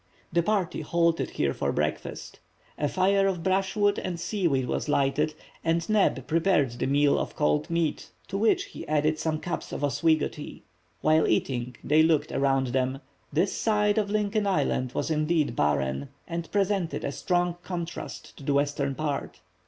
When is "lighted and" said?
4.89-5.87